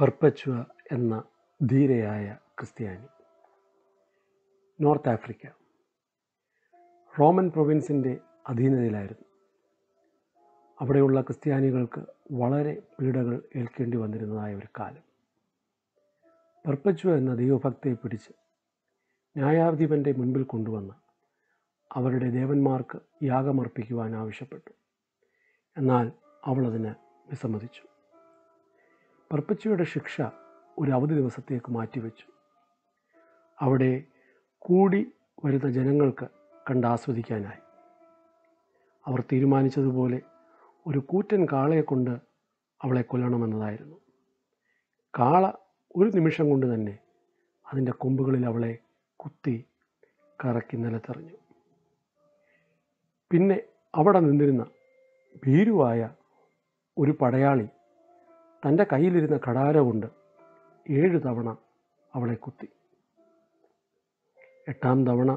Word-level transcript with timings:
പെർപ്പച്വ 0.00 0.64
എന്ന 0.92 1.22
ധീരയായ 1.62 2.36
ക്രിസ്ത്യാനി. 2.58 3.06
North 4.80 5.08
Africa. 5.08 5.46
റോമൻ 7.20 7.50
പ്രൊവിൻസിന്റെ 7.50 8.18
അധീനതയിലായിരുന്നു. 8.48 9.24
അവിടെയുള്ള 10.80 11.20
ക്രിസ്ത്യാനികൾക്ക് 11.20 12.06
വളരെ 12.32 12.82
പീഡകൾ 13.00 13.42
ഏൽക്കേണ്ടി 13.56 13.96
വന്നിരുന്നതായ 13.96 14.54
ഒരു 14.54 14.66
കാലം. 14.80 15.02
പെർപ്പച്വ 16.66 17.16
എന്ന 17.16 17.34
ദൈവഭക്തയെ 17.34 17.94
പിടിച്ച് 17.94 18.32
ന്യായാധിപന്റെ 19.36 20.12
മുൻപിൽ 20.12 20.42
കൊണ്ടുവന്ന് 20.42 20.94
അവരുടെ 21.92 22.30
ദേവന്മാർക്ക് 22.30 23.00
യാഗമർപ്പിക്കുവാൻ 23.22 24.16
ആവശ്യപ്പെട്ടു. 24.16 24.70
എന്നാൽ 25.76 26.12
അവളതിന് 26.44 26.94
വിസമ്മതിച്ചു. 27.30 27.87
പെർപ്പച്വയുടെ 29.32 29.84
ശിക്ഷ 29.84 30.22
ഒരു 30.78 30.90
അവധി 30.90 31.14
ദിവസത്തേക്ക് 31.14 31.72
മാറ്റിവെച്ചു. 31.72 32.26
അവിടെ 33.60 34.02
കൂടി 34.58 35.12
വരുന്ന 35.44 35.70
ജനങ്ങൾക്ക് 35.70 36.28
കണ്ടാസ്വദിക്കാനായി 36.70 37.62
അവർ 39.06 39.24
തീരുമാനിച്ചതുപോലെ 39.32 40.22
ഒരു 40.86 40.98
കൂറ്റൻ 40.98 41.46
കാളയെ 41.52 41.80
കൊണ്ട് 41.80 42.10
അവളെ 42.82 43.02
കൊല്ലണമെന്നതായിരുന്നു. 43.02 43.96
കാള 45.18 45.52
ഒരു 45.96 46.10
നിമിഷം 46.14 46.50
കൊണ്ട് 46.50 46.74
തന്നെ 46.74 46.98
അതിന്റെ 47.72 47.92
കൊമ്പുകളിൽ 47.92 48.46
അവളെ 48.46 48.78
കുത്തി 49.16 49.64
കറക്കി 50.44 50.76
നിലത്തെറിഞ്ഞു. 50.76 51.36
പിന്നെ 53.30 53.60
അവിടെ 53.94 54.20
നിന്നിരുന്ന 54.20 54.66
ഭീരുവായ 55.46 56.10
ഒരു 56.98 57.10
പടയാളി 57.10 57.68
തന്റെ 58.62 58.84
കയ്യിലിരുന്ന 58.92 59.36
കടാര 59.48 59.78
കൊണ്ട് 59.78 60.06
ഏഴ് 60.90 61.18
തവണ 61.26 61.48
അവളെ 62.14 62.34
കുത്തി. 62.34 62.68
എട്ടാം 64.68 65.06
തവണ 65.06 65.30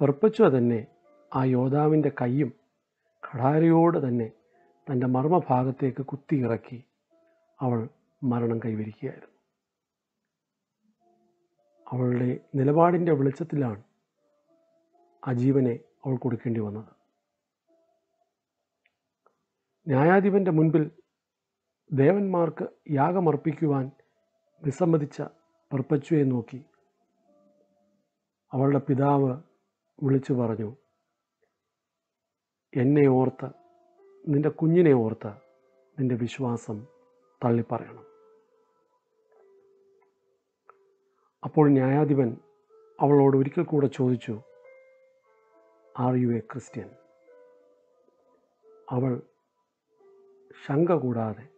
പെർപ്പച്ചുവ 0.00 0.58
തന്നെ 0.58 0.86
ആ 1.34 1.44
യോദ്ധാവിന്റെ 1.44 2.12
കൈയും 2.20 2.50
കടാരയോട് 3.22 4.08
തന്നെ 4.08 4.28
തന്റെ 4.86 5.06
മർമ്മഭാഗത്തേക്ക് 5.06 6.02
കുത്തി 6.06 6.36
ഇറക്കി 6.36 6.78
അവൾ 7.60 7.88
മരണം 8.22 8.58
കൈവരിക്കുകയായിരുന്നു. 8.58 9.32
അവളുടെ 11.86 12.30
നിലപാടിന്റെ 12.54 13.12
വെളിച്ചത്തിലാണ് 13.12 13.82
ആ 15.22 15.32
ജീവനെ 15.32 15.74
അവൾ 16.04 16.16
കൊടുക്കേണ്ടി 16.16 16.60
വന്നത്. 16.60 16.92
ന്യായാധിപന്റെ 19.86 20.50
മുൻപിൽ 20.50 20.84
ദേവന്മാർക്ക് 21.92 22.68
യാഗമർപ്പിക്കുവാൻ 22.90 23.90
വിസമ്മതിച്ച 24.62 25.22
പെർപ്പച്ചുവെ 25.72 26.22
നോക്കി. 26.22 26.64
അവളുടെ 28.52 28.78
പിതാവ് 28.78 29.42
വിളിച്ചു 30.02 30.32
പറഞ്ഞു 30.32 30.76
എന്നെ 32.76 33.08
ഓർത്ത് 33.08 33.48
നിന്റെ 34.28 34.48
കുഞ്ഞിനെ 34.48 34.92
ഓർത്ത് 34.92 35.32
നിന്റെ 36.00 36.14
വിശ്വാസം 36.14 36.86
തള്ളിപ്പറയണം. 37.44 38.06
അപ്പോൾ 41.44 41.70
ന്യായാധിപൻ 41.70 42.36
അവളോട് 43.00 43.36
ഒരിക്കൽ 43.36 43.64
കൂടെ 43.64 43.86
ചോദിച്ചു 43.86 44.40
ആർ 45.98 46.14
യു 46.14 46.28
എ 46.28 46.38
ക്രിസ്ത്യൻ 46.38 46.88
അവൾ 48.90 49.22
ശങ്ക 50.66 50.92
കൂടാതെ. 50.92 51.55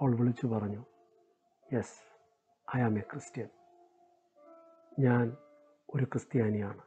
അവൾ 0.00 0.16
വിളിച്ചു 0.16 0.46
പറഞ്ഞു 0.46 0.84
yes 1.74 1.96
I 2.76 2.80
am 2.80 2.98
a 2.98 3.00
Christian. 3.00 3.48
ഞാൻ 4.98 5.36
ഒരു 5.94 6.04
ക്രിസ്ത്യാനിയാണ്. 6.04 6.82